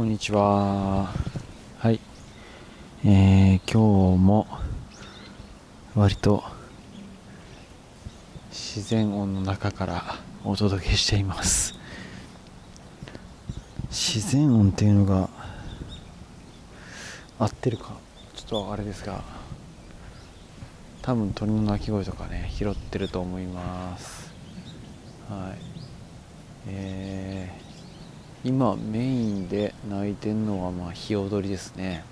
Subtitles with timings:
[0.00, 1.10] こんにちは。
[1.76, 2.00] はい。
[3.04, 4.46] えー、今日も
[5.94, 6.42] 割と
[8.48, 10.02] 自然音の中から
[10.42, 11.74] お届けしています。
[13.90, 15.28] 自然音っていうのが
[17.38, 17.98] 合ってるか？
[18.34, 19.22] ちょっとあれですが、
[21.02, 24.32] 多分鳥の鳴き声とかね拾ってると思います。
[25.28, 25.58] はい。
[26.68, 27.69] えー
[28.42, 32.04] 今メインで鳴いてるのはまあ日踊りですね。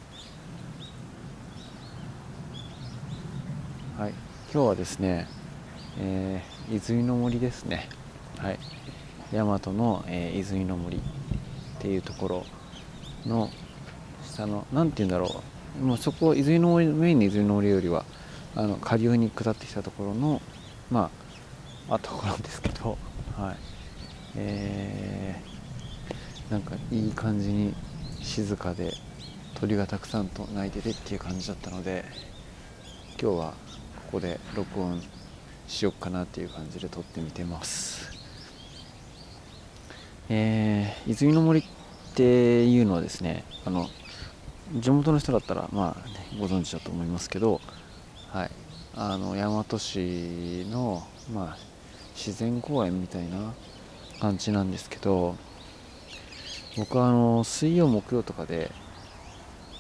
[3.97, 4.11] はい。
[4.52, 5.27] 今日はですね、
[5.99, 7.88] えー、泉の森ですね。
[8.37, 8.59] はい。
[9.33, 11.01] 大和の、えー、泉の森っ
[11.79, 12.47] ていうところ
[13.24, 13.49] の
[14.23, 15.43] 下の何て言うんだろ
[15.80, 15.83] う。
[15.83, 18.05] もうそこ泉の森メインの泉の森よりは
[18.55, 20.43] あの下流に下ってきたところの
[20.91, 21.09] ま
[21.88, 22.99] ああところなんですけど。
[23.35, 23.57] はい。
[24.37, 25.48] えー
[26.51, 27.75] なんかいい感じに
[28.23, 28.95] 静かで
[29.60, 32.04] 鳥がたくさんと鳴いててっていう感じだったので
[33.21, 33.52] 今日は
[34.07, 35.02] ここで録音
[35.66, 38.10] しよっかなっていう感じで撮ってみてます。
[40.30, 41.65] えー、泉の森っ
[42.15, 43.88] ていうのはですねあの
[44.74, 47.60] 地元の人だったらまあ、ね、ご存知だと思いますけど
[48.30, 48.51] はい。
[48.95, 51.59] あの大和市のまあ
[52.16, 53.54] 自然公園みたいな
[54.19, 55.37] 感じなんですけど
[56.79, 58.71] 僕はあの水曜木曜とかで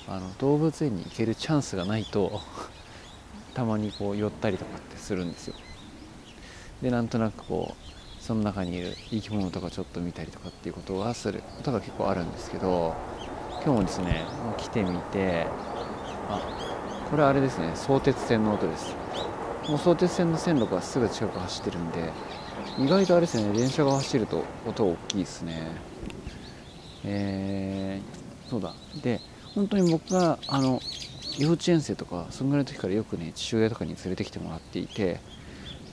[0.08, 2.40] あの動物園に行けるチャンスがないと
[3.54, 5.54] たまにこう寄ったりとかってするんですよ。
[6.82, 11.42] でなんとなくこうその中にいる生き物とかちょっと見たりとかっていうことはする。
[11.56, 12.94] ことが結構あるんですけど
[13.64, 14.24] 今日もですね
[14.56, 15.46] 来てみて
[16.28, 16.40] あ
[17.10, 18.96] これあれですね相鉄線の音です。
[19.68, 22.12] もう相鉄線の線路がすぐ近く走ってるんで
[22.76, 25.97] 意外とあれですね電車が走ると音大きいですね。
[27.10, 28.74] えー、そうだ。
[29.02, 29.20] で
[29.54, 30.80] 本当に僕があの
[31.38, 35.20] 幼稚園生とかそんぐらいの時からよくね父親とかに連れてきてもらっていて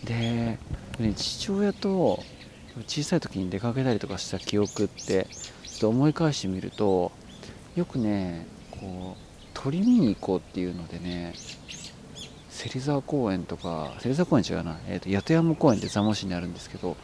[0.04, 0.59] で、
[1.00, 2.24] ね、父親と
[2.88, 5.28] 小さい時に出かけたりとかした記憶って
[5.64, 7.12] ちょっと思い返してみると
[7.75, 11.34] よくねこう鳥見に行こうっていうのでね
[12.50, 16.98] 芹沢公園とか芹沢公園違うな、えーと、と八山公園って座間市にあるんですけど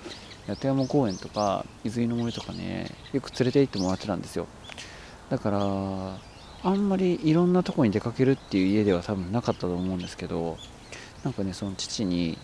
[0.56, 4.48] 八山公園とか泉の森とかねよく連れて行ってもらってたんですよ。
[5.30, 5.60] だから
[6.64, 10.58] あんまりいろんなとこに出かけるっていう家では多分なかったと思うんですけど
[11.24, 12.38] なんかねその父に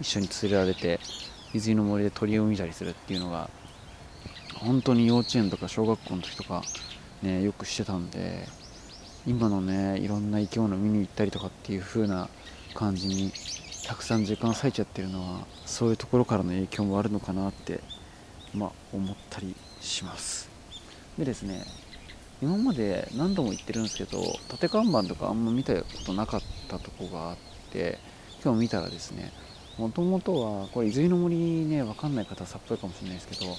[0.00, 1.00] 一緒に連れられて
[1.54, 3.48] 泉の森で鳥を見たりするっていうのが
[4.56, 6.62] 本当に幼稚園とか小学校の時とか
[7.22, 8.46] ねよくしてたんで
[9.26, 12.28] 今のねいろんな生き物見に行ったりとかっていう風な
[12.74, 13.32] 感じに
[13.86, 17.80] たくさん時間割いちゃってるのはそういうところからの影響もあるのかなって
[18.54, 20.48] まあ思ったりします。
[21.18, 21.64] でですね
[22.42, 27.36] 今まで何度も言ってるんですけど縦看板とかあんま見たことなかったとこがあっ
[27.70, 27.98] て
[28.42, 29.32] 今日見たらですね
[29.78, 33.58] もともとはこれ泉の森ね分かんない方さっぱりかもしれないですけど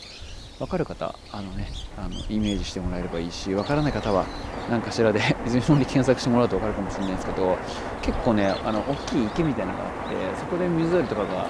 [0.60, 1.68] 分かる方あのね
[1.98, 4.26] あのイメージしてもらえればいいし分からない方は
[4.70, 7.58] 何かしらで 泉の森検索してもらうと分かるかもしれないですけど
[8.02, 11.48] 結構ねあの大きい池みたいなのがあってそこで水鳥とかが、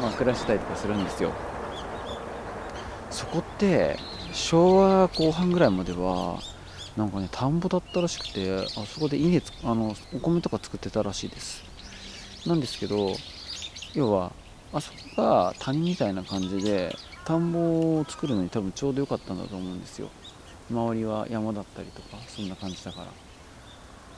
[0.00, 1.32] まあ、暮らしたりとかするんですよ。
[3.10, 3.98] そこって
[4.32, 6.38] 昭和後半ぐらいまでは
[6.96, 11.64] なんかね田んぼだったらしくてあそこで稲あのお米とか作ってたらしいです。
[12.46, 13.14] なんですけど
[13.94, 14.32] 要は
[14.72, 16.94] あそこが谷みたいな感じで
[17.30, 20.10] 田んぼを作るのに多分ちょうど良かったんだと思うんですよ。
[20.68, 23.06] 周りは山だったりとかそんな感じだから。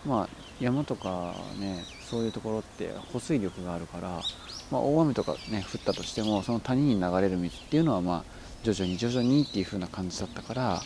[0.07, 0.29] まあ
[0.61, 4.23] 山とかねそういうところって保水力があるから、
[4.71, 8.25] まあ、大雨とかね降ったとしてもその谷に流れる水っていうのはまあ
[8.63, 10.81] 徐々に徐々にっていう風な感じだったから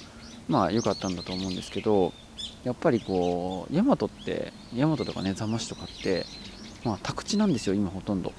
[0.48, 2.12] まあ良かったんだと思うんですけど
[2.64, 6.26] やっぱりこう大和って大和とかね座間市とかって
[6.84, 8.32] まあ宅地なんですよ今ほとんど、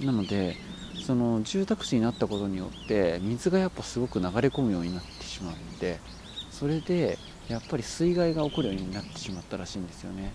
[0.00, 0.56] うん、なので
[1.00, 5.98] その住宅地になったことによって水がやっぱすごく流れ込むようになってしまうんで
[6.50, 7.18] それで
[7.48, 10.32] やっぱり水害が起こるようになってしまったらしいんですよね。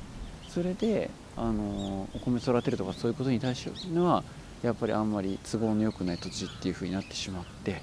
[0.49, 4.23] それであのお米育てるとかそういうことに対しては
[4.61, 7.81] やっぱりあんまり都合の良くない土地っていう風になってしまって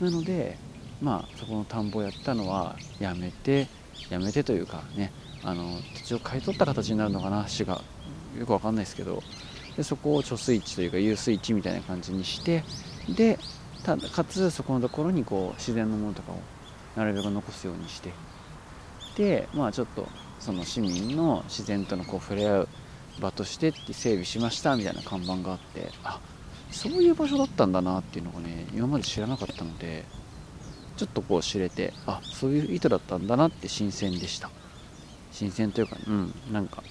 [0.00, 0.56] なので
[1.02, 3.68] まあそこの田んぼをやったのはやめて
[4.08, 5.12] やめてというかね
[5.42, 7.82] あの土地を買い取った形になるのかな市が。
[8.38, 9.22] よくわかんないですけど
[9.78, 12.64] でそこを貯水池というか遊水池みたいな感じにして
[13.08, 13.38] で
[13.82, 16.40] たかつそこのところにこう自然のものとかを
[16.96, 18.12] なるべく残すようにして。
[19.16, 20.06] でまあちょっと
[20.38, 22.68] その市民の自然とのこう触れ合う
[23.20, 26.20] 場としてって整備しましたみたいな看板があってあ
[26.70, 30.04] そういう場所だったんだなっていうのがね今まで知らなかったので
[30.96, 34.50] ちょっとこう知れてあそういう意図だったんだなって新鮮でした。
[35.32, 36.82] 新鮮というかうんなんか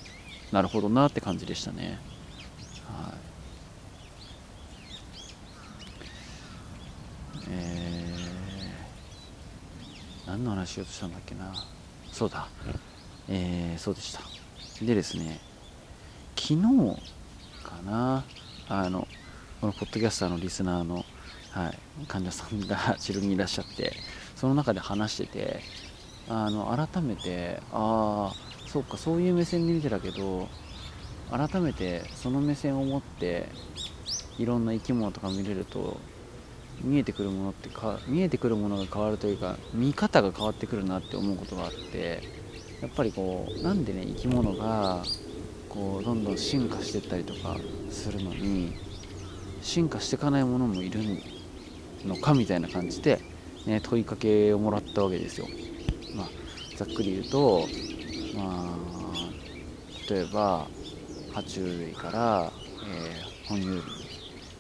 [0.52, 2.00] なるほどなって感じでしたね
[2.88, 3.14] はい
[7.50, 11.52] えー、何の話しようとしたんだっけな。
[12.12, 12.48] そうだ。
[13.28, 14.22] えー、そうでした。
[14.86, 15.40] でですね
[16.36, 16.62] 昨日
[17.64, 18.24] かな。
[18.70, 19.08] あの
[19.60, 21.04] このポッドキャスターのリスナーの、
[21.50, 23.94] はい、患者さんが治療にいらっしゃって
[24.36, 25.60] その中で話してて
[26.30, 30.50] あの改めてああそうかそういう目線で見てたけど
[31.32, 33.50] 改めてその目線を持って
[34.38, 35.98] いろんな生き物とか見れると
[36.82, 42.22] 見えてくるものってか見えてくるものが変わるというか見方が変わってくるなって思うことがあって
[42.82, 45.04] やっぱりこうなんでね生き物が
[45.70, 47.58] こうどんどん進化していったりとか
[47.90, 48.76] するのに
[49.62, 51.00] 進化していかないものもいる
[52.06, 53.20] のかみたいな感じで、
[53.66, 55.48] ね、問いかけをもらったわけですよ。
[56.16, 56.30] まあ、
[56.78, 57.68] ざっくり言うと、
[58.36, 58.78] まあ、
[60.10, 60.68] 例えば
[61.34, 62.52] 爬虫類から、
[62.86, 63.82] えー、哺乳類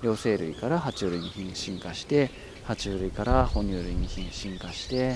[0.02, 2.30] 両生類から爬虫類に進化して
[2.66, 5.16] 爬虫類から哺乳類に進化して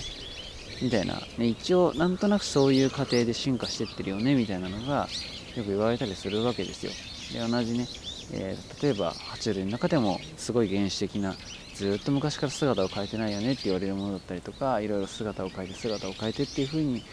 [0.82, 5.08] みたいな、ね、一応なんとなくそういう過程で進化してってるよねみたいなのが
[5.56, 6.92] よく言われたりするわけですよ。
[7.34, 7.88] で同じね、
[8.34, 11.36] えー、例えば爬虫類の中でもすごい原始的な
[11.76, 17.04] ずっと昔から姿を変えてないよねって言われるものだったりとかいろいろ姿を変えて姿を変えてっていう風に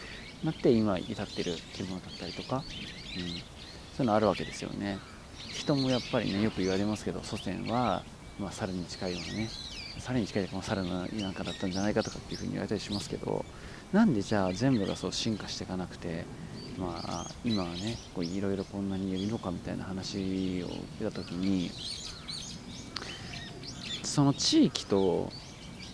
[0.43, 2.71] なって今至ってる生き物だったりとか、うん、そう
[3.99, 4.97] いうのあるわけですよね。
[5.47, 8.03] 人もやっぱりねよく言われますけど祖先は、
[8.39, 9.49] まあ、猿に近いようなね
[9.99, 13.45] 猿に近いとか、まあ、猿のなんかだったんじゃないかとかっていう風に言われたりしますけど
[13.91, 16.25] なんでじゃあ全部がそう進化していかなくて
[16.77, 20.69] まあ今はねいろいろこんなにいるのかみたいな話を
[20.99, 21.71] 出た時に
[24.03, 25.29] その地域と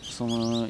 [0.03, 0.69] その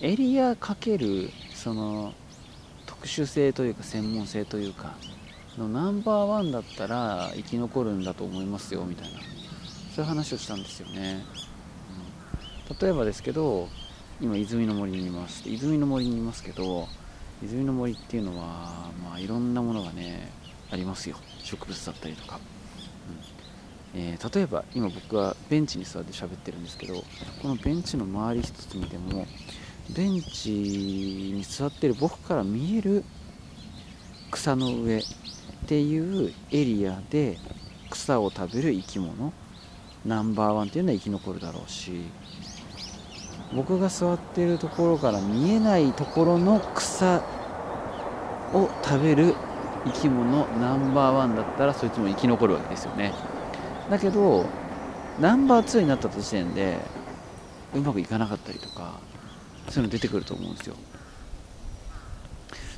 [0.00, 2.12] エリアかけるその
[2.86, 4.94] 特殊性というか専門性というか
[5.58, 9.20] のナンバーワンだったら生き残るんだと思いますよみたいな。
[9.94, 11.22] そういう話をしたんですよね、
[12.70, 13.68] うん、例えばですけど
[14.22, 15.42] 今泉の森にいます。
[15.46, 16.88] 泉の森にいますけど
[17.44, 20.30] 泉の森っていうのは、まあ、いろんなものがね
[20.70, 21.16] ありますよ。
[21.42, 22.38] 植物だったりとか、
[23.94, 24.00] うん。
[24.00, 26.94] えー、例えば今僕はベンチに座って喋ってるんですけど
[27.42, 29.26] このベンチの周り一つ見ても
[29.94, 33.04] ベンチに座ってる僕から見える
[34.30, 35.02] 草の上
[35.64, 37.38] っていうエリアで
[37.90, 39.32] 草を食べる生き物
[40.04, 41.92] ナンバーワンっていうのは生き残るだろうし
[43.54, 47.22] 僕が座ってるところから見えないところの草
[48.52, 49.34] を食べる
[49.84, 53.12] 生き物ナンバーワンだったらそいつも生き残るわけですよね。
[53.90, 54.46] だけど
[55.18, 56.78] ナンバー2になった時点で
[57.74, 59.00] うまくいかなかったりとか
[59.68, 60.76] そういうの出てくると思うんですよ。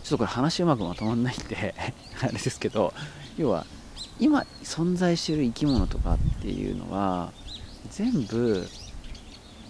[0.04, 1.74] ちょっとこれ話うまくまとまんないんで
[2.20, 2.92] あれですけど
[3.38, 3.64] 要は
[4.20, 7.32] 今存在してる生き物とかっていうのは
[7.90, 8.68] 全部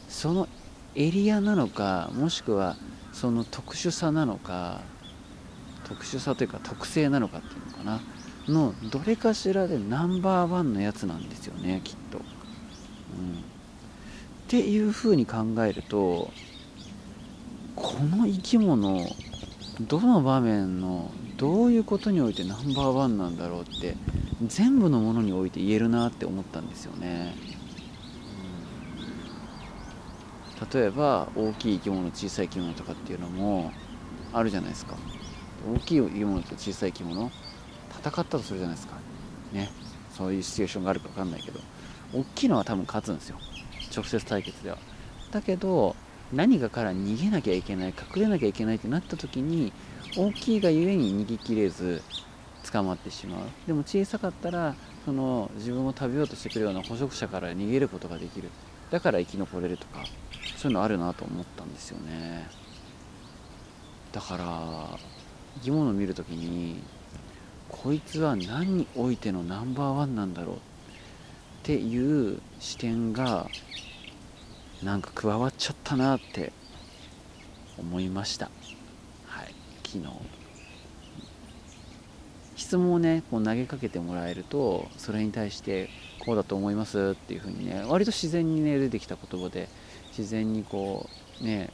[0.09, 0.49] その
[0.97, 2.77] エリアなのかもしくは
[3.13, 4.81] その特殊さなのか
[5.85, 8.01] 特殊さというか特性なのかっていうのかな
[8.49, 12.19] のどれかしらでナンバーワンのやつなんですよねきっと。
[12.19, 12.25] うん、っ
[14.49, 16.33] ていうふうに考えると
[17.77, 19.07] この生き物
[19.81, 23.97] どの場面のどういうことにおいてナンバーワンなんだろうって
[24.47, 27.35] 全部のものにおいて言えるなって思ったんですよね、
[30.73, 33.73] 例えば大きい生き物小さい生き物とかっていうのも
[34.33, 34.97] あるじゃないですか。
[35.73, 37.31] 大きい生き物と小さい生き物
[37.91, 38.97] 戦ったとするじゃないですか。
[39.53, 39.71] ね。
[40.11, 41.61] そういうシチュエーションがあるか分かんないけど
[42.13, 43.39] 大きいのは多分勝つんですよ。
[43.95, 44.79] 直接対決では。
[45.33, 45.97] だけど
[46.35, 49.73] 何かから逃げなきゃいけない隠れなきゃいけないってなった時に
[50.17, 52.03] 大きいがゆえに逃げきれず
[52.71, 53.41] 捕まってしまう。
[53.67, 54.75] でも小さかったら
[55.05, 58.51] その自分を食べようとしてくるような捕食者から逃げることができる。
[58.91, 60.05] だから生き残れるとか
[60.57, 62.49] そういうのあるなと思ったんですよね。
[64.13, 64.99] だから
[65.57, 66.83] 生き物を見るときに
[67.69, 70.59] こいつは何においてのナンバーワンなんだろうっ
[71.65, 73.49] ていう視点が
[74.85, 76.53] なんか加わっちゃったなって
[77.79, 78.51] 思いました。
[79.27, 79.55] はい。
[79.83, 80.05] 昨日。
[82.57, 85.91] 質問をねこう投げかけてもらえるとそれに対して
[86.25, 89.69] こうだと思いますっていうふうにね割と自然にね出てきた言葉で
[90.17, 91.09] 自然にこ
[91.41, 91.71] うね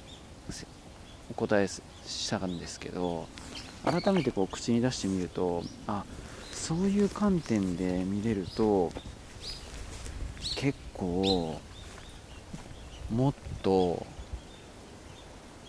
[1.30, 1.82] お答えし
[2.30, 3.28] たんですけど
[3.84, 6.04] 改めてこう口に出してみるとあ
[6.52, 8.90] そういう観点で見れると
[10.56, 11.60] 結構
[13.10, 14.06] もっと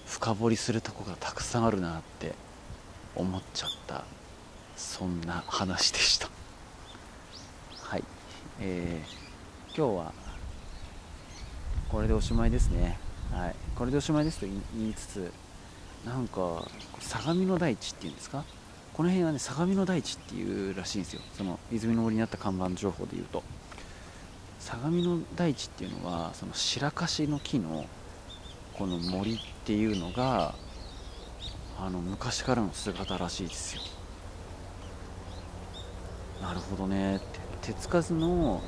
[0.06, 2.36] 深掘りするとこがたくさんあるなって
[3.16, 4.04] 思っちゃった
[4.76, 6.30] そんな話でした。
[7.82, 8.04] はい。
[8.60, 10.14] えー、今日は
[11.90, 13.00] これでおしまいですね。
[13.32, 13.56] はい。
[13.76, 15.34] これでおしまいですと言いつつ
[16.06, 16.68] なんか
[17.00, 18.44] 相模の大地っていうんですか？
[18.94, 21.22] この辺はね相模の大地っていうらしいんですよ。
[21.38, 23.44] その泉の森にあった看板情報で言うと。
[24.62, 27.86] 相模の大地っていうのはその白樫の木の
[28.78, 30.54] この森っていうのが
[31.80, 33.82] あの昔からの姿らしいですよ。
[36.42, 37.20] なるほどね
[37.62, 38.62] 手つかずの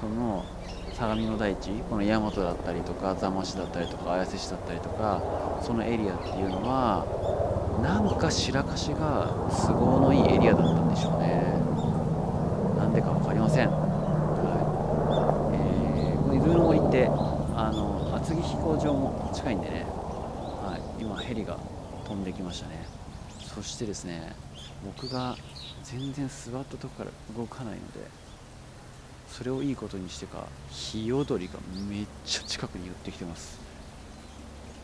[0.00, 0.44] その
[0.92, 7.06] 相模の大地この大和だったりとか座間市だったりとか綾瀬市だったりとかそのエリアっていうのは
[7.82, 9.34] なんか白樫が
[9.66, 11.42] 都合のいいエリアだったんでしょうね。
[12.78, 13.70] なんでか分かりません、
[16.44, 17.08] えー、この伊豆の森って
[17.56, 21.58] あの厚木飛行場も近いんでね、はい、今ヘリが
[22.04, 22.86] 飛んできましたね。
[23.54, 24.34] そしてですね
[24.84, 25.36] 僕が
[25.84, 28.00] 全然座ったとこから動かないので
[29.28, 31.54] それをいいことにしてかヒヨドリが
[31.88, 33.60] めっちゃ近くに寄ってきてます。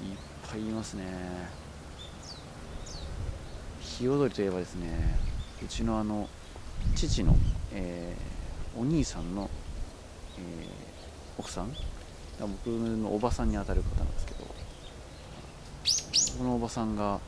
[0.02, 0.16] いっ
[0.50, 1.04] ぱいいますね。
[3.80, 5.18] ヒヨドリといえばですね
[5.62, 6.28] うちのあの
[6.94, 7.36] 父の、
[7.74, 9.50] えー、お兄さんの、
[10.38, 10.89] えー、
[11.38, 11.74] 奥さん？
[12.40, 14.40] 僕のおばさんにあたる方なんですけど。
[16.38, 17.20] このおばさんが、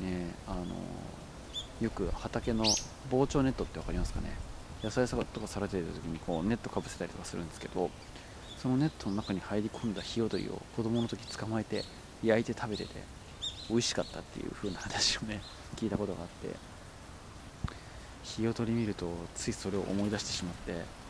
[0.00, 0.64] ね、あの
[1.80, 2.64] よく畑の
[3.10, 4.30] 防鳥ネットって分かりますかね？
[4.82, 7.90] 野菜とかされてる時にこうネットかぶせたりとかするんですけど
[8.58, 11.84] そのネットの中に入り込んだヒヨドリを子供の時捕まえて
[12.22, 12.90] 焼いて食べてて
[13.70, 15.40] 美味しかったっていう風な話をね
[15.76, 16.54] 聞いたことがあって。
[18.24, 21.03] ヒヨドリ見るとついそれを思い出してしまって。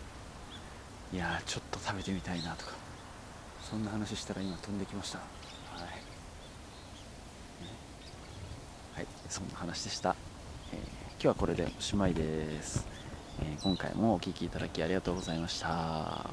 [1.14, 2.72] いやちょっと食べてみたいなとか
[3.62, 5.18] そんな話したら今飛んできました。
[5.18, 5.24] は
[5.78, 5.86] い、
[8.96, 10.16] はい、そんな話でした、
[10.72, 10.78] えー、
[11.12, 12.88] 今日はこれでおしまいです。
[13.40, 16.30] えー、今回もお聴きいただきありがとうございました。